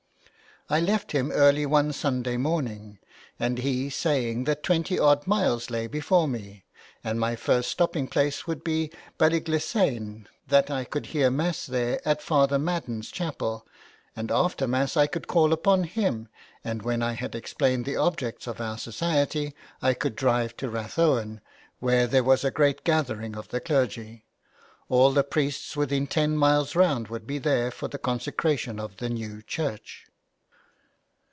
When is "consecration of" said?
27.99-28.95